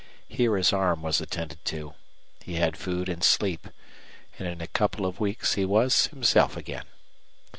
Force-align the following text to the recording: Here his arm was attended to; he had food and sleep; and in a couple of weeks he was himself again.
Here 0.27 0.57
his 0.57 0.73
arm 0.73 1.03
was 1.03 1.21
attended 1.21 1.63
to; 1.65 1.93
he 2.41 2.55
had 2.55 2.75
food 2.75 3.07
and 3.07 3.23
sleep; 3.23 3.67
and 4.39 4.47
in 4.47 4.59
a 4.59 4.65
couple 4.65 5.05
of 5.05 5.19
weeks 5.19 5.53
he 5.53 5.63
was 5.63 6.07
himself 6.07 6.57
again. 6.57 6.85